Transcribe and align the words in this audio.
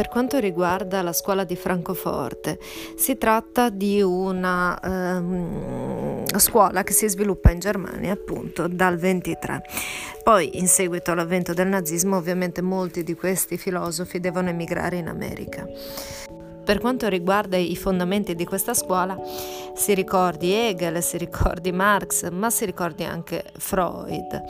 Per 0.00 0.08
quanto 0.08 0.38
riguarda 0.38 1.02
la 1.02 1.12
scuola 1.12 1.44
di 1.44 1.56
Francoforte, 1.56 2.58
si 2.96 3.18
tratta 3.18 3.68
di 3.68 4.00
una 4.00 4.80
ehm, 4.80 6.24
scuola 6.38 6.82
che 6.82 6.94
si 6.94 7.06
sviluppa 7.06 7.50
in 7.50 7.58
Germania 7.58 8.12
appunto 8.12 8.66
dal 8.66 8.96
23. 8.96 9.60
Poi, 10.22 10.56
in 10.58 10.68
seguito 10.68 11.10
all'avvento 11.10 11.52
del 11.52 11.66
nazismo, 11.66 12.16
ovviamente 12.16 12.62
molti 12.62 13.02
di 13.02 13.14
questi 13.14 13.58
filosofi 13.58 14.20
devono 14.20 14.48
emigrare 14.48 14.96
in 14.96 15.06
America. 15.06 15.68
Per 16.64 16.78
quanto 16.78 17.08
riguarda 17.08 17.58
i 17.58 17.76
fondamenti 17.76 18.34
di 18.34 18.46
questa 18.46 18.72
scuola, 18.72 19.20
si 19.74 19.92
ricordi 19.92 20.50
Hegel, 20.52 21.02
si 21.02 21.18
ricordi 21.18 21.72
Marx, 21.72 22.30
ma 22.30 22.48
si 22.48 22.64
ricordi 22.64 23.04
anche 23.04 23.44
Freud. 23.58 24.44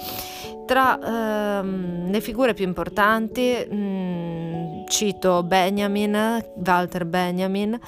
Tra 0.64 1.58
ehm, 1.58 2.08
le 2.08 2.20
figure 2.20 2.54
più 2.54 2.64
importanti 2.64 3.66
mh, 3.68 3.74
mm, 3.74 4.69
cito 4.90 5.42
Benjamin, 5.44 6.44
Walter 6.56 7.06
Benjamin, 7.06 7.78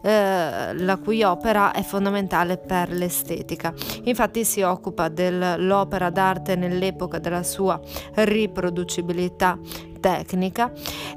eh, 0.00 0.74
la 0.74 0.96
cui 0.96 1.22
opera 1.24 1.72
è 1.72 1.82
fondamentale 1.82 2.56
per 2.56 2.90
l'estetica. 2.90 3.74
Infatti 4.04 4.44
si 4.44 4.62
occupa 4.62 5.08
dell'opera 5.08 6.08
d'arte 6.08 6.54
nell'epoca 6.54 7.18
della 7.18 7.42
sua 7.42 7.78
riproducibilità 8.14 9.58
tecnica, 10.02 10.72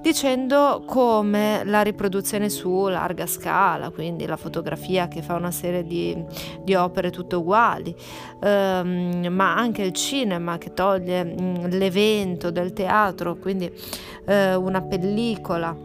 dicendo 0.05 0.83
come 0.85 1.63
la 1.65 1.81
riproduzione 1.81 2.49
su 2.49 2.85
larga 2.85 3.25
scala, 3.25 3.89
quindi 3.89 4.27
la 4.27 4.37
fotografia 4.37 5.07
che 5.07 5.23
fa 5.23 5.33
una 5.33 5.49
serie 5.49 5.83
di, 5.83 6.15
di 6.61 6.75
opere 6.75 7.09
tutte 7.09 7.37
uguali, 7.37 7.95
ehm, 8.39 9.25
ma 9.31 9.55
anche 9.55 9.81
il 9.81 9.93
cinema 9.93 10.59
che 10.59 10.73
toglie 10.73 11.23
mh, 11.23 11.41
mm, 11.41 11.65
l'evento 11.69 12.51
del 12.51 12.71
teatro, 12.73 13.37
quindi 13.37 13.71
eh, 14.27 14.53
una 14.53 14.83
pellicola 14.83 15.75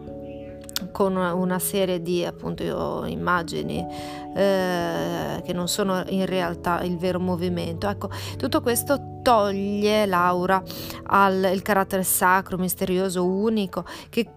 con 0.91 1.15
una 1.15 1.59
serie 1.59 2.01
di 2.01 2.25
appunto 2.25 3.05
immagini 3.05 3.85
eh, 4.35 5.41
che 5.43 5.53
non 5.53 5.67
sono 5.67 6.03
in 6.07 6.25
realtà 6.25 6.81
il 6.81 6.97
vero 6.97 7.19
movimento. 7.19 7.87
Ecco, 7.87 8.09
tutto 8.37 8.61
questo 8.61 9.19
toglie 9.21 10.05
l'aura 10.05 10.61
al 11.07 11.59
carattere 11.61 12.03
sacro, 12.03 12.57
misterioso, 12.57 13.25
unico 13.25 13.85
che 14.09 14.27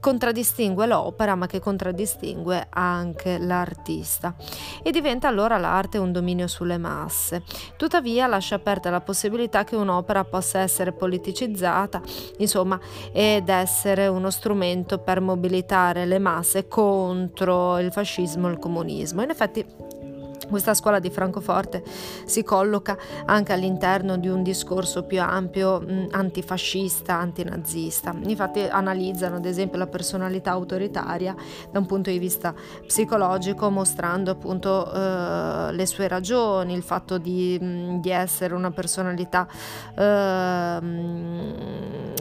contraddistingue 0.00 0.86
l'opera 0.86 1.34
ma 1.34 1.46
che 1.46 1.60
contraddistingue 1.60 2.66
anche 2.70 3.38
l'artista 3.38 4.34
e 4.82 4.90
diventa 4.90 5.28
allora 5.28 5.58
l'arte 5.58 5.98
un 5.98 6.12
dominio 6.12 6.46
sulle 6.46 6.78
masse. 6.78 7.42
Tuttavia 7.76 8.26
lascia 8.26 8.56
aperta 8.56 8.90
la 8.90 9.00
possibilità 9.00 9.64
che 9.64 9.76
un'opera 9.76 10.24
possa 10.24 10.60
essere 10.60 10.92
politicizzata, 10.92 12.00
insomma, 12.38 12.78
ed 13.12 13.48
essere 13.48 14.06
uno 14.06 14.30
strumento 14.30 14.98
per 14.98 15.20
mobilitare 15.20 16.06
le 16.06 16.18
masse 16.18 16.68
contro 16.68 17.78
il 17.78 17.92
fascismo 17.92 18.48
e 18.48 18.52
il 18.52 18.58
comunismo. 18.58 19.22
In 19.22 19.30
effetti 19.30 19.64
questa 20.52 20.74
scuola 20.74 21.00
di 21.00 21.10
Francoforte 21.10 21.82
si 22.24 22.44
colloca 22.44 22.96
anche 23.24 23.52
all'interno 23.52 24.16
di 24.18 24.28
un 24.28 24.42
discorso 24.42 25.02
più 25.02 25.20
ampio 25.20 25.80
mh, 25.80 26.08
antifascista, 26.10 27.14
antinazista. 27.14 28.14
Infatti 28.24 28.60
analizzano 28.60 29.36
ad 29.36 29.46
esempio 29.46 29.78
la 29.78 29.86
personalità 29.86 30.50
autoritaria 30.52 31.34
da 31.70 31.78
un 31.78 31.86
punto 31.86 32.10
di 32.10 32.18
vista 32.18 32.54
psicologico, 32.86 33.70
mostrando 33.70 34.30
appunto 34.30 34.92
eh, 34.92 35.72
le 35.72 35.86
sue 35.86 36.06
ragioni, 36.06 36.74
il 36.74 36.82
fatto 36.82 37.18
di, 37.18 37.58
mh, 37.58 38.00
di 38.00 38.10
essere 38.10 38.54
una 38.54 38.70
personalità 38.70 39.48
eh, 39.96 40.80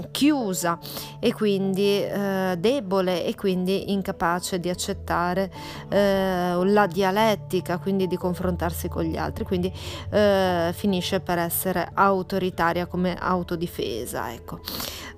chiusa 0.10 0.80
e 1.20 1.34
quindi 1.34 2.02
eh, 2.02 2.56
debole 2.58 3.26
e 3.26 3.36
quindi 3.36 3.92
incapace 3.92 4.60
di 4.60 4.70
accettare 4.70 5.52
eh, 5.90 6.60
la 6.64 6.88
dialettica, 6.88 7.78
quindi 7.78 8.08
di 8.08 8.18
confrontarsi 8.18 8.88
con 8.88 9.04
gli 9.04 9.18
altri, 9.18 9.44
quindi 9.44 9.72
eh, 10.10 10.72
finisce 10.74 11.20
per 11.20 11.38
essere 11.38 11.90
autoritaria 11.94 12.86
come 12.86 13.16
autodifesa. 13.20 14.32
Ecco. 14.32 14.60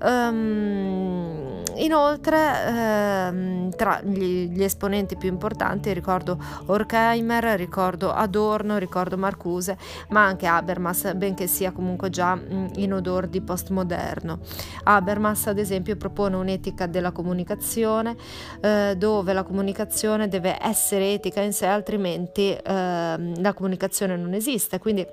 Um, 0.04 1.64
inoltre, 1.76 2.66
ehm, 2.68 3.70
tra 3.74 4.02
gli, 4.02 4.50
gli, 4.50 4.62
esponenti 4.62 5.16
più 5.16 5.30
importanti 5.30 5.94
ricordo 5.94 6.38
Horkheimer, 6.66 7.58
ricordo 7.58 8.12
Adorno, 8.12 8.78
ricordo 8.78 9.18
Marcuse, 9.18 9.78
ma 10.10 10.26
anche 10.26 10.46
Habermas, 10.46 11.14
benché 11.14 11.48
sia 11.48 11.72
comunque 11.72 12.10
già 12.10 12.38
in 12.76 12.94
odor 12.94 13.28
di 13.28 13.40
postmoderno. 13.40 14.40
Habermas, 14.84 15.48
ad 15.48 15.58
esempio, 15.58 15.96
propone 15.96 16.36
un'etica 16.36 16.88
della 16.88 17.12
comunicazione, 17.12 18.16
eh, 18.62 18.96
dove 18.98 19.34
la 19.34 19.44
comunicazione 19.44 20.28
deve 20.28 20.58
essere 20.62 21.14
etica 21.14 21.42
in 21.42 21.54
sé, 21.54 21.66
altrimenti 21.66 22.52
eh, 22.52 22.62
la 22.64 23.54
comunicazione 23.54 24.16
non 24.18 24.34
esiste. 24.34 24.80
Quindi 24.80 25.06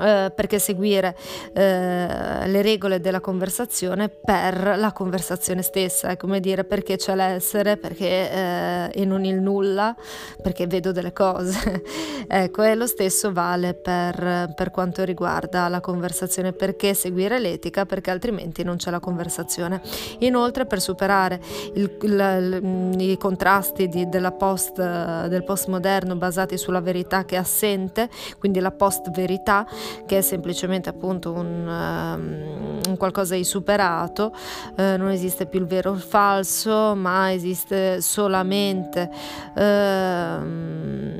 eh, 0.00 0.32
perché 0.34 0.58
seguire 0.58 1.16
eh, 1.52 2.46
le 2.46 2.62
regole 2.62 3.00
della 3.00 3.20
conversazione 3.20 4.08
per 4.08 4.76
la 4.76 4.92
conversazione 4.92 5.62
stessa, 5.62 6.08
è 6.08 6.16
come 6.16 6.40
dire 6.40 6.64
perché 6.64 6.96
c'è 6.96 7.14
l'essere, 7.14 7.76
perché 7.76 8.30
eh, 8.30 8.90
e 8.92 9.04
non 9.04 9.24
il 9.24 9.40
nulla, 9.40 9.94
perché 10.42 10.66
vedo 10.66 10.92
delle 10.92 11.12
cose. 11.12 11.82
ecco, 12.28 12.62
e 12.62 12.74
lo 12.74 12.86
stesso 12.86 13.32
vale 13.32 13.74
per, 13.74 14.52
per, 14.54 14.70
quanto 14.70 15.04
riguarda 15.04 15.68
la 15.68 15.80
conversazione, 15.80 16.52
perché 16.52 16.94
seguire 16.94 17.38
l'etica, 17.38 17.86
perché 17.86 18.10
altrimenti 18.10 18.62
non 18.62 18.76
c'è 18.76 18.90
la 18.90 19.00
conversazione. 19.00 19.80
Inoltre, 20.20 20.66
per 20.66 20.80
superare 20.80 21.40
il, 21.74 21.96
il, 22.02 22.12
il, 22.12 23.00
i 23.00 23.16
contrasti 23.16 23.88
di, 23.88 24.08
post, 24.36 24.74
del 24.76 25.44
postmoderno 25.44 26.16
basati 26.16 26.56
sulla 26.56 26.80
verità 26.80 27.24
che 27.24 27.36
è 27.36 27.38
assente, 27.38 28.08
quindi 28.38 28.60
la 28.60 28.70
post-verità, 28.70 29.66
che 30.06 30.18
è 30.18 30.20
semplicemente 30.20 30.88
appunto 30.88 31.32
un, 31.32 31.66
um, 31.66 32.96
qualcosa 32.96 33.34
di 33.34 33.44
superato, 33.44 34.32
uh, 34.76 34.96
non 34.96 35.10
esiste 35.10 35.46
più 35.46 35.60
il 35.60 35.66
vero 35.66 35.90
o 35.90 35.94
il 35.94 36.00
falso, 36.00 36.94
ma 36.94 37.32
esiste 37.32 38.00
solamente 38.00 39.10
uh, 39.54 41.13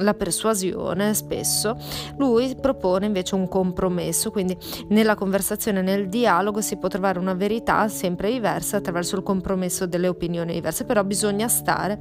la 0.00 0.14
persuasione 0.14 1.14
spesso, 1.14 1.76
lui 2.16 2.54
propone 2.60 3.06
invece 3.06 3.34
un 3.34 3.48
compromesso, 3.48 4.30
quindi 4.30 4.56
nella 4.88 5.14
conversazione, 5.14 5.82
nel 5.82 6.08
dialogo 6.08 6.60
si 6.60 6.76
può 6.76 6.88
trovare 6.88 7.18
una 7.18 7.34
verità 7.34 7.88
sempre 7.88 8.30
diversa 8.30 8.78
attraverso 8.78 9.16
il 9.16 9.22
compromesso 9.22 9.86
delle 9.86 10.08
opinioni 10.08 10.52
diverse, 10.52 10.84
però 10.84 11.04
bisogna 11.04 11.48
stare, 11.48 11.98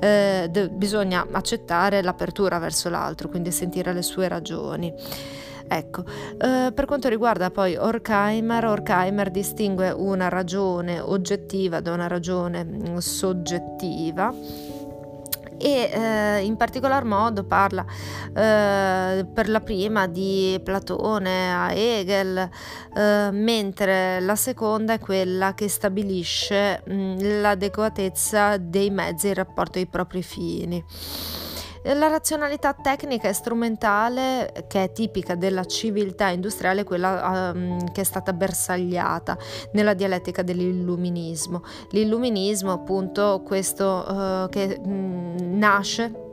eh, 0.00 0.48
de- 0.50 0.68
bisogna 0.68 1.26
accettare 1.30 2.02
l'apertura 2.02 2.58
verso 2.58 2.88
l'altro, 2.88 3.28
quindi 3.28 3.50
sentire 3.50 3.92
le 3.92 4.02
sue 4.02 4.28
ragioni. 4.28 4.92
Ecco, 5.68 6.04
eh, 6.38 6.70
per 6.72 6.84
quanto 6.84 7.08
riguarda 7.08 7.50
poi 7.50 7.76
Horkheimer, 7.76 8.64
Horkheimer 8.66 9.30
distingue 9.30 9.90
una 9.90 10.28
ragione 10.28 11.00
oggettiva 11.00 11.80
da 11.80 11.92
una 11.92 12.06
ragione 12.06 12.64
mm, 12.64 12.96
soggettiva 12.98 14.32
e 15.58 15.90
eh, 15.92 16.44
in 16.44 16.56
particolar 16.56 17.04
modo 17.04 17.44
parla 17.44 17.84
eh, 18.28 19.26
per 19.32 19.48
la 19.48 19.60
prima 19.60 20.06
di 20.06 20.60
Platone 20.62 21.54
a 21.54 21.72
Hegel, 21.72 22.48
eh, 22.94 23.28
mentre 23.32 24.20
la 24.20 24.36
seconda 24.36 24.94
è 24.94 24.98
quella 24.98 25.54
che 25.54 25.68
stabilisce 25.68 26.82
mh, 26.86 27.40
l'adeguatezza 27.40 28.56
dei 28.56 28.90
mezzi 28.90 29.28
in 29.28 29.34
rapporto 29.34 29.78
ai 29.78 29.86
propri 29.86 30.22
fini. 30.22 30.84
La 31.94 32.08
razionalità 32.08 32.72
tecnica 32.72 33.28
e 33.28 33.32
strumentale, 33.32 34.66
che 34.66 34.82
è 34.84 34.92
tipica 34.92 35.36
della 35.36 35.64
civiltà 35.64 36.28
industriale, 36.28 36.82
quella 36.82 37.52
um, 37.54 37.92
che 37.92 38.00
è 38.00 38.04
stata 38.04 38.32
bersagliata 38.32 39.38
nella 39.72 39.94
dialettica 39.94 40.42
dell'illuminismo. 40.42 41.62
L'illuminismo, 41.90 42.72
appunto, 42.72 43.42
questo 43.44 44.04
uh, 44.08 44.48
che 44.48 44.78
mh, 44.78 45.58
nasce 45.58 46.25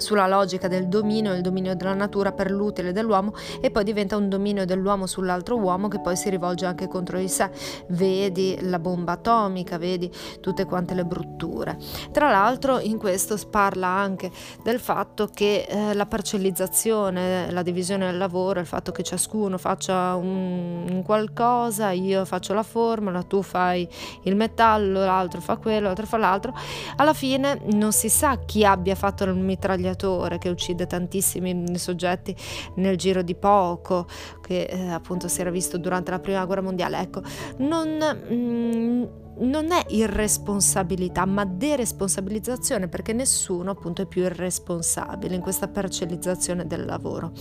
sulla 0.00 0.26
logica 0.26 0.68
del 0.68 0.88
dominio 0.88 1.34
il 1.34 1.42
dominio 1.42 1.74
della 1.74 1.94
natura 1.94 2.32
per 2.32 2.50
l'utile 2.50 2.92
dell'uomo 2.92 3.34
e 3.60 3.70
poi 3.70 3.84
diventa 3.84 4.16
un 4.16 4.28
dominio 4.28 4.64
dell'uomo 4.64 5.06
sull'altro 5.06 5.56
uomo 5.56 5.88
che 5.88 6.00
poi 6.00 6.16
si 6.16 6.30
rivolge 6.30 6.66
anche 6.66 6.88
contro 6.88 7.18
di 7.18 7.28
sé. 7.28 7.50
Vedi 7.88 8.58
la 8.62 8.78
bomba 8.78 9.12
atomica, 9.12 9.78
vedi 9.78 10.10
tutte 10.40 10.64
quante 10.64 10.94
le 10.94 11.04
brutture. 11.04 11.76
Tra 12.10 12.30
l'altro 12.30 12.78
in 12.78 12.98
questo 12.98 13.38
parla 13.50 13.88
anche 13.88 14.30
del 14.62 14.80
fatto 14.80 15.28
che 15.32 15.66
eh, 15.68 15.94
la 15.94 16.06
parcellizzazione, 16.06 17.50
la 17.50 17.62
divisione 17.62 18.06
del 18.06 18.18
lavoro, 18.18 18.60
il 18.60 18.66
fatto 18.66 18.92
che 18.92 19.02
ciascuno 19.02 19.58
faccia 19.58 20.14
un, 20.14 20.86
un 20.90 21.02
qualcosa, 21.02 21.90
io 21.90 22.24
faccio 22.24 22.54
la 22.54 22.62
formula, 22.62 23.22
tu 23.22 23.42
fai 23.42 23.88
il 24.24 24.36
metallo, 24.36 25.00
l'altro 25.00 25.40
fa 25.40 25.56
quello, 25.56 25.86
l'altro 25.86 26.06
fa 26.06 26.16
l'altro, 26.16 26.54
alla 26.96 27.14
fine 27.14 27.60
non 27.72 27.92
si 27.92 28.08
sa 28.08 28.38
chi 28.44 28.64
abbia 28.64 28.94
fatto 28.94 29.24
il 29.24 29.34
mitragliatore 29.34 29.89
gladiatore 29.90 30.38
che 30.38 30.48
uccide 30.48 30.86
tantissimi 30.86 31.76
soggetti 31.78 32.34
nel 32.76 32.96
giro 32.96 33.22
di 33.22 33.34
poco, 33.34 34.06
che 34.40 34.62
eh, 34.62 34.88
appunto 34.88 35.28
si 35.28 35.40
era 35.40 35.50
visto 35.50 35.78
durante 35.78 36.10
la 36.10 36.18
prima 36.18 36.44
guerra 36.44 36.62
mondiale. 36.62 36.98
Ecco, 37.00 37.22
non... 37.58 37.98
Mm, 38.32 39.04
non 39.40 39.72
è 39.72 39.84
irresponsabilità, 39.88 41.24
ma 41.24 41.44
deresponsabilizzazione, 41.44 42.88
perché 42.88 43.12
nessuno 43.12 43.70
appunto 43.70 44.02
è 44.02 44.06
più 44.06 44.22
irresponsabile 44.22 45.34
in 45.34 45.40
questa 45.40 45.68
parcellizzazione 45.68 46.66
del 46.66 46.84
lavoro. 46.84 47.32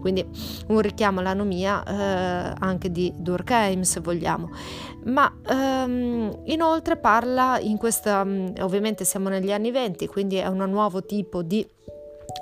Quindi 0.00 0.26
un 0.68 0.80
richiamo 0.80 1.20
all'anomia 1.20 1.82
eh, 1.84 2.54
anche 2.58 2.90
di 2.90 3.12
Durkheim, 3.16 3.82
se 3.82 4.00
vogliamo. 4.00 4.50
Ma 5.04 5.32
ehm, 5.46 6.42
inoltre 6.44 6.96
parla 6.96 7.58
in 7.60 7.76
questa, 7.76 8.20
ovviamente 8.60 9.04
siamo 9.04 9.28
negli 9.28 9.52
anni 9.52 9.70
20, 9.70 10.06
quindi 10.06 10.36
è 10.36 10.46
un 10.46 10.58
nuovo 10.68 11.04
tipo 11.04 11.42
di 11.42 11.66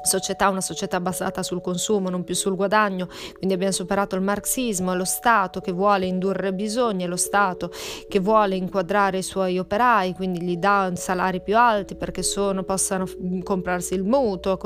società, 0.02 0.48
una 0.48 0.60
società 0.60 1.00
basata 1.00 1.42
sul 1.42 1.60
consumo, 1.60 2.08
non 2.08 2.24
più 2.24 2.34
sul 2.34 2.54
guadagno, 2.54 3.08
quindi 3.36 3.54
abbiamo 3.54 3.72
superato 3.72 4.16
il 4.16 4.22
marxismo, 4.22 4.92
è 4.92 4.96
lo 4.96 5.04
Stato 5.04 5.60
che 5.60 5.72
vuole 5.72 6.06
indurre 6.06 6.52
bisogni, 6.52 7.04
è 7.04 7.06
lo 7.06 7.16
Stato 7.16 7.70
che 8.08 8.18
vuole 8.18 8.56
inquadrare 8.56 9.18
i 9.18 9.22
suoi 9.22 9.58
operai, 9.58 10.14
quindi 10.14 10.42
gli 10.42 10.56
dà 10.56 10.90
salari 10.94 11.40
più 11.40 11.56
alti 11.56 11.94
perché 11.94 12.22
sono, 12.22 12.62
possano 12.62 13.06
comprarsi 13.42 13.94
il 13.94 14.04
mutuo, 14.04 14.56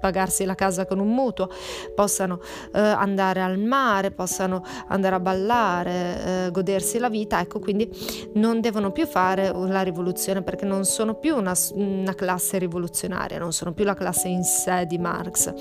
pagarsi 0.00 0.44
la 0.44 0.54
casa 0.54 0.86
con 0.86 0.98
un 0.98 1.08
mutuo, 1.08 1.48
possano 1.94 2.40
eh, 2.72 2.80
andare 2.80 3.42
al 3.42 3.58
mare, 3.58 4.10
possano 4.10 4.64
andare 4.88 5.16
a 5.16 5.20
ballare, 5.20 6.46
eh, 6.46 6.50
godersi 6.50 6.98
la 6.98 7.08
vita, 7.08 7.40
ecco 7.40 7.58
quindi 7.58 7.90
non 8.34 8.60
devono 8.60 8.92
più 8.92 9.06
fare 9.06 9.52
la 9.52 9.82
rivoluzione 9.82 10.42
perché 10.42 10.64
non 10.64 10.84
sono 10.84 11.14
più 11.14 11.36
una, 11.36 11.54
una 11.72 12.14
classe 12.14 12.58
rivoluzionaria, 12.58 13.38
non 13.38 13.52
sono 13.52 13.72
più 13.72 13.84
la 13.84 13.94
classe 13.94 14.28
in 14.28 14.44
sé 14.48 14.86
di 14.86 14.98
Marx 14.98 15.52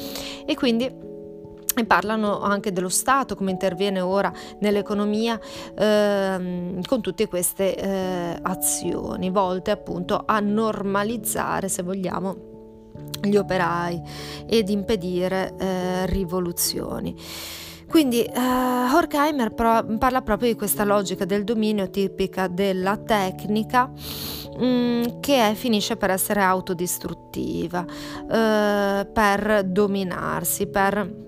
e 0.45 0.55
quindi 0.55 1.05
e 1.79 1.85
parlano 1.85 2.41
anche 2.41 2.71
dello 2.71 2.89
Stato, 2.89 3.35
come 3.35 3.51
interviene 3.51 4.01
ora 4.01 4.33
nell'economia 4.61 5.39
ehm, 5.77 6.81
con 6.81 7.01
tutte 7.01 7.27
queste 7.27 7.75
eh, 7.75 8.39
azioni 8.41 9.29
volte 9.29 9.69
appunto 9.69 10.23
a 10.25 10.39
normalizzare, 10.39 11.69
se 11.69 11.83
vogliamo, 11.83 12.35
gli 13.21 13.35
operai 13.35 14.01
ed 14.47 14.69
impedire 14.69 15.53
eh, 15.59 16.05
rivoluzioni. 16.07 17.15
Quindi 17.87 18.23
eh, 18.23 18.39
Horkheimer 18.39 19.53
pro- 19.53 19.85
parla 19.97 20.21
proprio 20.21 20.49
di 20.49 20.57
questa 20.57 20.83
logica 20.83 21.25
del 21.25 21.43
dominio 21.43 21.89
tipica 21.89 22.47
della 22.47 22.97
tecnica 22.97 23.91
Mm, 24.59 25.19
che 25.19 25.53
finisce 25.55 25.97
per 25.97 26.09
essere 26.09 26.41
autodistruttiva, 26.41 27.85
eh, 28.31 29.05
per 29.05 29.63
dominarsi, 29.65 30.67
per 30.67 31.25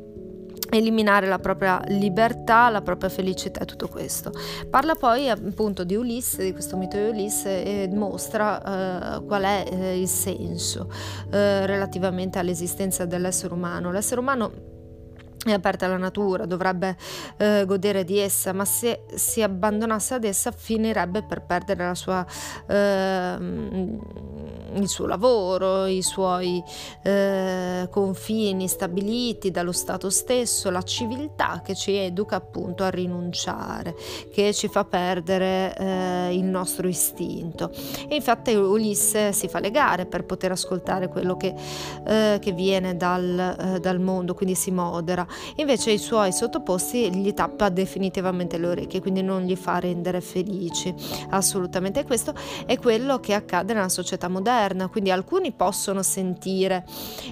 eliminare 0.71 1.27
la 1.27 1.39
propria 1.39 1.81
libertà, 1.87 2.69
la 2.69 2.81
propria 2.81 3.09
felicità 3.09 3.61
e 3.61 3.65
tutto 3.65 3.87
questo. 3.87 4.31
Parla 4.69 4.95
poi 4.95 5.29
appunto 5.29 5.83
di 5.83 5.95
Ulisse, 5.95 6.43
di 6.43 6.51
questo 6.51 6.77
mito 6.77 6.97
di 6.97 7.09
Ulisse 7.09 7.63
e 7.63 7.89
mostra 7.91 9.17
eh, 9.17 9.25
qual 9.25 9.43
è 9.43 9.65
eh, 9.69 9.99
il 9.99 10.07
senso 10.07 10.91
eh, 11.31 11.65
relativamente 11.65 12.39
all'esistenza 12.39 13.05
dell'essere 13.05 13.53
umano. 13.53 13.91
L'essere 13.91 14.19
umano 14.19 14.68
è 15.45 15.51
aperta 15.51 15.85
alla 15.85 15.97
natura, 15.97 16.45
dovrebbe 16.45 16.97
eh, 17.37 17.63
godere 17.65 18.03
di 18.03 18.17
essa, 18.19 18.51
ma 18.51 18.65
se 18.65 19.05
si 19.15 19.41
abbandonasse 19.41 20.15
ad 20.15 20.25
essa 20.25 20.51
finirebbe 20.51 21.23
per 21.23 21.41
perdere 21.41 21.85
la 21.85 21.95
sua, 21.95 22.25
eh, 22.67 23.37
il 24.75 24.87
suo 24.87 25.05
lavoro, 25.05 25.85
i 25.85 26.01
suoi 26.01 26.63
eh, 27.03 27.87
confini 27.89 28.67
stabiliti 28.67 29.51
dallo 29.51 29.71
Stato 29.71 30.09
stesso, 30.09 30.69
la 30.69 30.81
civiltà 30.81 31.61
che 31.63 31.75
ci 31.75 31.95
educa 31.95 32.35
appunto 32.35 32.83
a 32.83 32.89
rinunciare, 32.89 33.95
che 34.31 34.53
ci 34.53 34.67
fa 34.67 34.85
perdere 34.85 35.75
eh, 35.77 36.35
il 36.35 36.43
nostro 36.43 36.87
istinto. 36.87 37.71
E 38.07 38.15
infatti 38.15 38.53
Ulisse 38.53 39.33
si 39.33 39.47
fa 39.47 39.59
legare 39.59 40.05
per 40.05 40.25
poter 40.25 40.51
ascoltare 40.51 41.07
quello 41.07 41.37
che, 41.37 41.53
eh, 42.05 42.37
che 42.41 42.51
viene 42.51 42.95
dal, 42.97 43.55
eh, 43.59 43.79
dal 43.79 43.99
mondo, 43.99 44.33
quindi 44.33 44.55
si 44.55 44.71
modera 44.71 45.25
invece 45.55 45.91
i 45.91 45.97
suoi 45.97 46.31
sottoposti 46.31 47.13
gli 47.15 47.33
tappa 47.33 47.69
definitivamente 47.69 48.57
le 48.57 48.67
orecchie, 48.67 49.01
quindi 49.01 49.21
non 49.21 49.43
gli 49.43 49.55
fa 49.55 49.79
rendere 49.79 50.21
felici. 50.21 50.93
Assolutamente 51.29 52.03
questo 52.05 52.33
è 52.65 52.77
quello 52.77 53.19
che 53.19 53.33
accade 53.33 53.73
nella 53.73 53.89
società 53.89 54.27
moderna, 54.27 54.57
quindi 54.89 55.11
alcuni 55.11 55.51
possono 55.51 56.01
sentire 56.01 56.85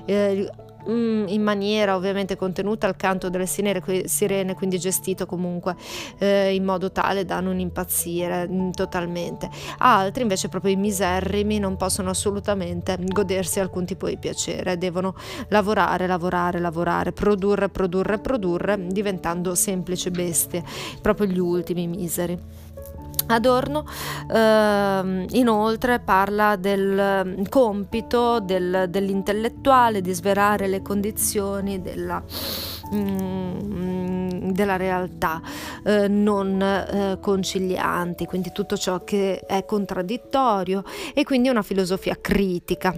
eh, 0.05 0.49
Mm, 0.89 1.27
in 1.27 1.43
maniera 1.43 1.95
ovviamente 1.97 2.37
contenuta 2.37 2.87
al 2.87 2.95
canto 2.95 3.29
delle 3.29 3.45
sirene, 3.45 4.53
quindi 4.55 4.79
gestito 4.79 5.25
comunque 5.25 5.75
eh, 6.17 6.55
in 6.55 6.63
modo 6.63 6.91
tale 6.93 7.25
da 7.25 7.41
non 7.41 7.59
impazzire 7.59 8.47
mm, 8.47 8.69
totalmente. 8.71 9.49
Altri 9.79 10.21
invece 10.21 10.47
proprio 10.47 10.71
i 10.71 10.77
miserrimi 10.77 11.59
non 11.59 11.75
possono 11.75 12.09
assolutamente 12.09 12.97
godersi 12.99 13.59
alcun 13.59 13.85
tipo 13.85 14.07
di 14.07 14.17
piacere, 14.17 14.77
devono 14.77 15.13
lavorare, 15.49 16.07
lavorare, 16.07 16.59
lavorare, 16.59 17.11
produrre, 17.11 17.67
produrre, 17.67 18.19
produrre, 18.19 18.87
diventando 18.87 19.55
semplici 19.55 20.09
bestie, 20.09 20.63
proprio 21.01 21.27
gli 21.27 21.39
ultimi 21.39 21.85
miseri. 21.87 22.65
Adorno 23.27 23.85
eh, 24.31 25.25
inoltre 25.31 25.99
parla 25.99 26.55
del 26.55 27.23
mm, 27.25 27.43
compito 27.49 28.39
del, 28.39 28.85
dell'intellettuale 28.89 30.01
di 30.01 30.13
svelare 30.13 30.67
le 30.67 30.81
condizioni 30.81 31.81
della, 31.81 32.23
mm, 32.93 34.49
della 34.51 34.77
realtà 34.77 35.41
eh, 35.83 36.07
non 36.07 36.61
eh, 36.61 37.17
concilianti, 37.19 38.25
quindi 38.25 38.51
tutto 38.51 38.77
ciò 38.77 39.03
che 39.03 39.39
è 39.45 39.65
contraddittorio 39.65 40.83
e 41.13 41.23
quindi 41.23 41.49
una 41.49 41.61
filosofia 41.61 42.17
critica 42.19 42.93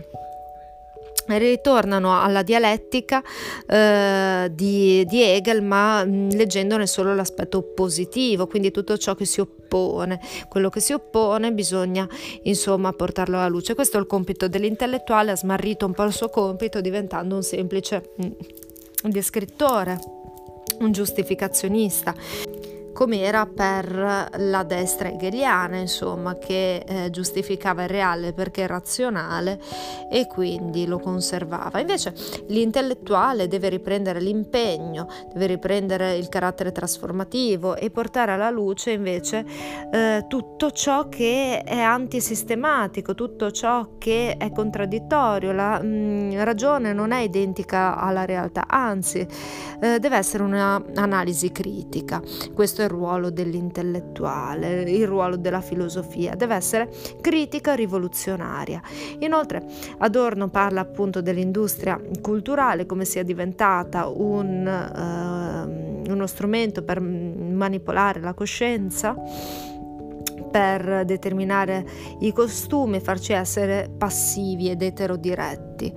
ritornano 1.37 2.21
alla 2.21 2.41
dialettica 2.41 3.21
eh, 3.67 4.49
di, 4.51 5.05
di, 5.05 5.21
Hegel 5.21 5.61
ma 5.61 6.03
mh, 6.03 6.09
mm, 6.09 6.29
leggendone 6.31 6.87
solo 6.87 7.13
l'aspetto 7.13 7.61
positivo 7.61 8.47
quindi 8.47 8.71
tutto 8.71 8.97
ciò 8.97 9.15
che 9.15 9.25
si 9.25 9.39
oppone. 9.39 10.19
Quello 10.47 10.69
che 10.69 10.79
si 10.79 10.93
oppone 10.93 11.51
bisogna 11.51 12.07
insomma 12.43 12.91
portarlo 12.91 13.37
alla 13.37 13.47
luce. 13.47 13.75
Questo 13.75 13.97
è 13.97 13.99
il 13.99 14.07
compito 14.07 14.47
dell'intellettuale 14.47 15.31
ha 15.31 15.35
smarrito 15.35 15.85
un 15.85 15.93
po' 15.93 16.03
il 16.03 16.13
suo 16.13 16.29
compito 16.29 16.81
diventando 16.81 17.35
un 17.35 17.43
semplice 17.43 18.11
mh, 18.15 18.25
mm, 18.25 19.09
descrittore 19.09 19.99
un 20.79 20.91
giustificazionista 20.91 22.13
come 22.99 23.21
era 23.21 23.45
per 23.45 24.29
la 24.39 24.63
destra 24.63 25.07
hegeliana, 25.07 25.77
insomma, 25.77 26.37
che 26.37 26.83
eh, 26.85 27.09
giustificava 27.11 27.83
il 27.83 27.87
reale 27.87 28.33
perché 28.33 28.67
razionale 28.67 29.57
e 30.11 30.27
quindi 30.27 30.85
lo 30.85 30.99
conservava. 30.99 31.79
Invece 31.79 32.13
l'intellettuale 32.47 33.47
deve 33.47 33.69
riprendere 33.69 34.19
l'impegno, 34.19 35.07
deve 35.31 35.45
riprendere 35.45 36.17
il 36.17 36.27
carattere 36.27 36.73
trasformativo 36.73 37.77
e 37.77 37.89
portare 37.89 38.33
alla 38.33 38.49
luce 38.49 38.91
invece 38.91 39.45
eh, 39.93 40.25
tutto 40.27 40.71
ciò 40.71 41.07
che 41.07 41.61
è 41.63 41.79
antisistematico, 41.79 43.15
tutto 43.15 43.49
ciò 43.51 43.91
che 43.97 44.35
è 44.37 44.51
contraddittorio. 44.51 45.53
La 45.53 45.81
mh, 45.81 45.87
mm, 45.87 46.41
ragione 46.41 46.91
non 46.91 47.13
è 47.13 47.21
identica 47.21 47.95
alla 47.97 48.25
realtà, 48.25 48.65
anzi 48.67 49.25
eh, 49.79 49.99
deve 49.99 50.17
essere 50.17 50.43
un'analisi 50.43 51.49
critica. 51.53 52.21
Questo 52.53 52.81
è 52.81 52.87
il 52.89 52.95
ruolo 52.95 53.29
dell'intellettuale, 53.29 54.81
il 54.81 55.07
ruolo 55.07 55.37
della 55.37 55.61
filosofia, 55.61 56.33
deve 56.35 56.55
essere 56.55 56.89
critica 57.21 57.75
rivoluzionaria. 57.75 58.81
Inoltre 59.19 59.63
Adorno 59.99 60.49
parla 60.49 60.81
appunto 60.81 61.21
dell'industria 61.21 62.01
culturale 62.21 62.87
come 62.87 63.05
sia 63.05 63.23
diventata 63.23 64.07
un, 64.07 64.65
uh, 64.65 66.11
uno 66.11 66.27
strumento 66.27 66.81
per 66.81 66.99
manipolare 66.99 68.19
la 68.19 68.33
coscienza 68.33 69.15
per 70.49 71.05
determinare 71.05 71.85
i 72.19 72.31
costumi, 72.31 72.99
farci 72.99 73.33
essere 73.33 73.89
passivi 73.97 74.69
ed 74.69 74.81
eterodiretti 74.81 75.93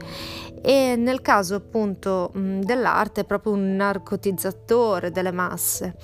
e 0.65 0.95
nel 0.97 1.23
caso 1.23 1.57
appunto 1.57 2.31
dell'arte 2.33 3.23
è 3.23 3.25
proprio 3.25 3.53
un 3.53 3.75
narcotizzatore 3.75 5.11
delle 5.11 5.33
masse. 5.33 5.97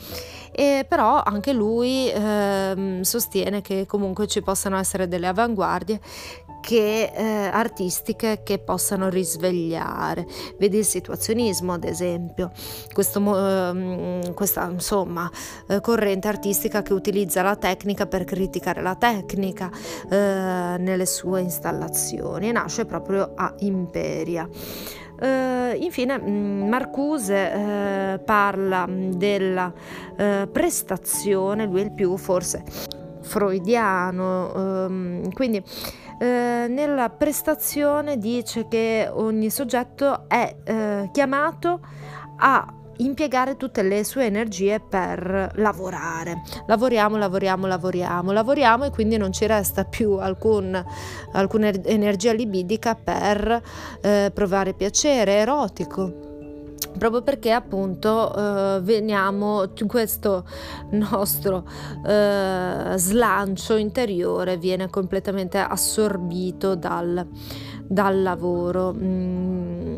E 0.50 0.85
però 0.88 1.23
anche 1.23 1.52
lui 1.52 2.11
eh, 2.11 2.99
sostiene 3.02 3.61
che 3.61 3.87
comunque 3.87 4.26
ci 4.26 4.43
possano 4.43 4.76
essere 4.76 5.07
delle 5.07 5.28
avanguardie 5.28 6.00
che, 6.61 7.11
eh, 7.15 7.25
artistiche 7.53 8.43
che 8.43 8.59
possano 8.59 9.09
risvegliare. 9.09 10.27
Vedi 10.59 10.79
il 10.79 10.85
situazionismo, 10.85 11.73
ad 11.73 11.85
esempio, 11.85 12.50
Questo, 12.93 13.21
eh, 13.21 14.33
questa 14.35 14.69
insomma, 14.71 15.31
eh, 15.69 15.81
corrente 15.81 16.29
artistica 16.29 16.83
che 16.83 16.93
utilizza 16.93 17.43
la 17.43 17.57
tecnica 17.57 18.07
per 18.07 18.25
criticare 18.25 18.83
la 18.83 18.97
tecnica 18.97 19.71
eh, 20.11 20.77
nelle 20.79 21.07
sue 21.07 21.41
installazioni 21.41 22.49
e 22.49 22.53
nasce 22.53 22.85
proprio 22.85 23.33
a 23.35 23.55
Imperia. 23.61 24.49
Uh, 25.21 25.75
infine 25.77 26.17
mm, 26.17 26.69
Marcuse 26.69 27.35
uh, 27.35 28.25
parla 28.25 28.87
della 28.88 29.73
uh, 29.73 30.49
prestazione, 30.49 31.67
lui 31.67 31.81
è 31.81 31.85
il 31.85 31.93
più 31.93 32.17
forse 32.17 32.62
freudiano, 33.21 34.55
ehm, 34.55 35.33
quindi 35.33 35.62
eh, 36.18 36.66
nella 36.68 37.08
prestazione 37.10 38.18
dice 38.18 38.66
che 38.68 39.08
ogni 39.10 39.50
soggetto 39.50 40.28
è 40.28 40.56
eh, 40.64 41.08
chiamato 41.12 41.80
a 42.38 42.72
impiegare 42.98 43.56
tutte 43.56 43.82
le 43.82 44.04
sue 44.04 44.26
energie 44.26 44.80
per 44.80 45.52
lavorare. 45.56 46.42
Lavoriamo, 46.66 47.16
lavoriamo, 47.16 47.66
lavoriamo, 47.66 48.32
lavoriamo 48.32 48.84
e 48.84 48.90
quindi 48.90 49.16
non 49.16 49.32
ci 49.32 49.46
resta 49.46 49.84
più 49.84 50.12
alcun, 50.14 50.84
alcuna 51.32 51.68
energia 51.68 52.32
libidica 52.32 52.94
per 52.94 53.62
eh, 54.00 54.30
provare 54.34 54.75
piacere 54.75 55.34
erotico 55.34 56.27
proprio 56.99 57.23
perché 57.23 57.52
appunto 57.52 58.35
eh, 58.35 58.81
veniamo 58.83 59.73
questo 59.87 60.45
nostro 60.90 61.67
eh, 62.07 62.93
slancio 62.97 63.76
interiore 63.76 64.57
viene 64.57 64.90
completamente 64.90 65.59
assorbito 65.59 66.75
dal, 66.75 67.26
dal 67.87 68.23
lavoro. 68.23 68.93
Mm, 68.93 69.97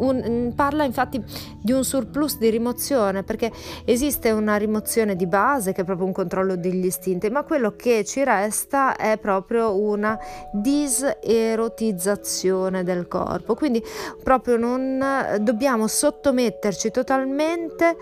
un, 0.00 0.24
mm, 0.26 0.48
parla 0.50 0.84
infatti 0.84 1.22
di 1.62 1.72
un 1.72 1.82
surplus 1.84 2.38
di 2.38 2.48
rimozione 2.50 3.22
perché 3.22 3.50
esiste 3.84 4.30
una 4.30 4.56
rimozione 4.56 5.14
di 5.16 5.26
base 5.26 5.72
che 5.72 5.82
è 5.82 5.84
proprio 5.84 6.06
un 6.06 6.12
controllo 6.12 6.56
degli 6.56 6.86
istinti, 6.86 7.28
ma 7.30 7.42
quello 7.44 7.74
che 7.76 8.04
ci 8.04 8.24
resta 8.24 8.96
è 8.96 9.18
proprio 9.18 9.78
una 9.78 10.18
diserotizzazione 10.52 12.82
del 12.82 13.06
corpo. 13.08 13.54
Quindi 13.54 13.84
proprio 14.22 14.56
non 14.56 15.38
dobbiamo 15.40 15.86
sottometterci 15.86 16.90
totalmente 16.90 17.96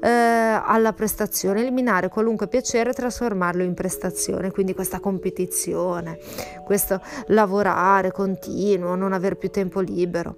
eh, 0.00 0.08
alla 0.08 0.92
prestazione, 0.92 1.60
eliminare 1.60 2.08
qualunque 2.08 2.48
piacere 2.48 2.90
e 2.90 2.94
trasformarlo 2.94 3.62
in 3.62 3.74
prestazione. 3.74 4.50
Quindi 4.50 4.74
questa 4.74 4.98
competizione, 5.00 6.18
questo 6.64 7.00
lavorare 7.26 8.10
continuo, 8.10 8.94
non 8.94 9.12
aver 9.12 9.36
più 9.36 9.50
tempo 9.50 9.80
libero. 9.80 10.36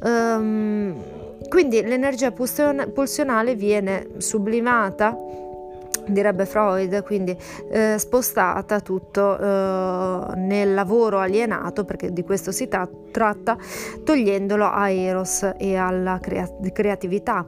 Um, 0.00 1.02
quindi 1.48 1.82
l'energia 1.82 2.30
pulsionale 2.30 3.54
viene 3.54 4.06
sublimata 4.18 5.16
direbbe 6.06 6.46
Freud, 6.46 7.02
quindi 7.02 7.36
eh, 7.70 7.96
spostata 7.98 8.80
tutto 8.80 9.38
eh, 9.38 10.36
nel 10.36 10.74
lavoro 10.74 11.18
alienato, 11.18 11.84
perché 11.84 12.12
di 12.12 12.22
questo 12.22 12.50
si 12.50 12.68
ta- 12.68 12.88
tratta, 13.10 13.56
togliendolo 14.04 14.64
a 14.64 14.90
Eros 14.90 15.50
e 15.58 15.76
alla 15.76 16.18
crea- 16.20 16.50
creatività. 16.72 17.46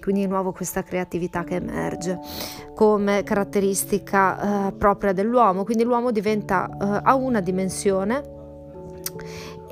Quindi 0.00 0.22
di 0.22 0.26
nuovo 0.26 0.52
questa 0.52 0.82
creatività 0.82 1.44
che 1.44 1.56
emerge 1.56 2.18
come 2.74 3.22
caratteristica 3.22 4.68
eh, 4.68 4.72
propria 4.72 5.12
dell'uomo, 5.12 5.62
quindi 5.64 5.84
l'uomo 5.84 6.10
diventa 6.10 6.68
eh, 6.68 7.00
a 7.04 7.14
una 7.14 7.40
dimensione 7.40 8.40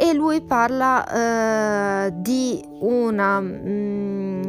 e 0.01 0.15
lui 0.15 0.41
parla 0.41 2.07
eh, 2.07 2.13
di 2.15 2.65
una 2.81 3.39
mh, 3.39 3.61
mm, 3.69 4.43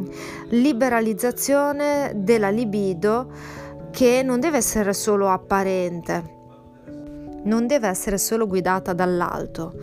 liberalizzazione 0.51 2.13
della 2.15 2.49
libido 2.49 3.29
che 3.91 4.21
non 4.23 4.39
deve 4.39 4.55
essere 4.55 4.93
solo 4.93 5.27
apparente, 5.27 6.39
non 7.43 7.67
deve 7.67 7.89
essere 7.89 8.17
solo 8.17 8.47
guidata 8.47 8.93
dall'alto, 8.93 9.73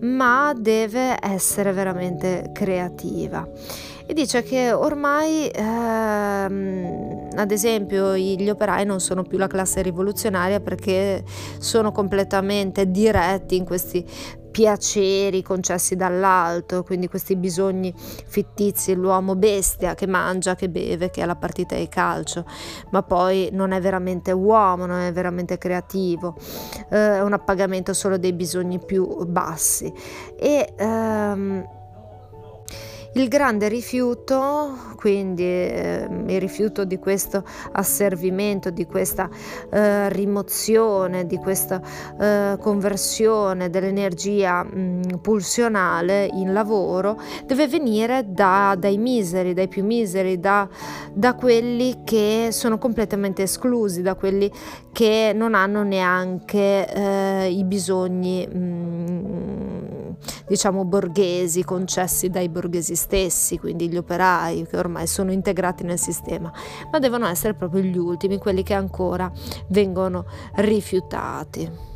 ma 0.00 0.52
deve 0.56 1.16
essere 1.20 1.70
veramente 1.70 2.50
creativa. 2.52 3.48
E 4.06 4.14
dice 4.14 4.42
che 4.42 4.72
ormai, 4.72 5.48
ehm, 5.48 7.28
ad 7.34 7.50
esempio, 7.50 8.16
gli 8.16 8.48
operai 8.48 8.84
non 8.84 9.00
sono 9.00 9.22
più 9.22 9.38
la 9.38 9.46
classe 9.46 9.82
rivoluzionaria 9.82 10.60
perché 10.60 11.24
sono 11.58 11.92
completamente 11.92 12.90
diretti 12.90 13.56
in 13.56 13.64
questi 13.64 14.04
piaceri 14.52 15.42
concessi 15.42 15.96
dall'alto, 15.96 16.84
quindi 16.84 17.08
questi 17.08 17.34
bisogni 17.36 17.92
fittizi, 17.96 18.94
l'uomo 18.94 19.34
bestia 19.34 19.94
che 19.94 20.06
mangia, 20.06 20.54
che 20.54 20.68
beve, 20.68 21.10
che 21.10 21.22
ha 21.22 21.26
la 21.26 21.36
partita 21.36 21.74
di 21.74 21.88
calcio, 21.88 22.44
ma 22.90 23.02
poi 23.02 23.48
non 23.50 23.72
è 23.72 23.80
veramente 23.80 24.30
uomo, 24.30 24.84
non 24.84 25.00
è 25.00 25.12
veramente 25.12 25.56
creativo, 25.56 26.36
eh, 26.90 27.16
è 27.16 27.22
un 27.22 27.32
appagamento 27.32 27.94
solo 27.94 28.18
dei 28.18 28.34
bisogni 28.34 28.78
più 28.78 29.24
bassi. 29.26 29.90
E, 30.38 30.74
ehm, 30.76 31.80
il 33.14 33.28
grande 33.28 33.68
rifiuto, 33.68 34.94
quindi 34.96 35.42
eh, 35.42 36.08
il 36.26 36.40
rifiuto 36.40 36.84
di 36.84 36.98
questo 36.98 37.44
asservimento, 37.72 38.70
di 38.70 38.86
questa 38.86 39.28
eh, 39.70 40.08
rimozione, 40.08 41.26
di 41.26 41.36
questa 41.36 41.80
eh, 42.18 42.56
conversione 42.58 43.68
dell'energia 43.68 44.64
mh, 44.64 44.78
mm, 44.78 45.02
pulsionale 45.20 46.26
in 46.32 46.54
lavoro, 46.54 47.20
deve 47.44 47.68
venire 47.68 48.24
da, 48.28 48.74
dai 48.78 48.96
miseri, 48.96 49.52
dai 49.52 49.68
più 49.68 49.84
miseri, 49.84 50.40
da, 50.40 50.66
da 51.12 51.34
quelli 51.34 52.02
che 52.04 52.48
sono 52.50 52.78
completamente 52.78 53.42
esclusi, 53.42 54.00
da 54.00 54.14
quelli 54.14 54.50
che 54.90 55.32
non 55.34 55.54
hanno 55.54 55.82
neanche 55.82 56.88
eh, 56.90 57.50
i 57.50 57.64
bisogni. 57.64 58.46
Mh, 58.46 58.58
mm, 58.58 59.51
diciamo 60.46 60.84
borghesi 60.84 61.64
concessi 61.64 62.28
dai 62.28 62.48
borghesi 62.48 62.94
stessi, 62.94 63.58
quindi 63.58 63.88
gli 63.88 63.96
operai 63.96 64.66
che 64.66 64.76
ormai 64.76 65.06
sono 65.06 65.32
integrati 65.32 65.84
nel 65.84 65.98
sistema, 65.98 66.52
ma 66.90 66.98
devono 66.98 67.26
essere 67.26 67.54
proprio 67.54 67.82
gli 67.82 67.98
ultimi, 67.98 68.38
quelli 68.38 68.62
che 68.62 68.74
ancora 68.74 69.30
vengono 69.68 70.24
rifiutati. 70.54 71.91